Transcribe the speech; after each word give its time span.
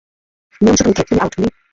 নিয়মচ্যুত 0.61 0.85
নিক্ষেপ, 0.87 1.05
তুমি 1.09 1.19
out, 1.21 1.33
Li. 1.37 1.47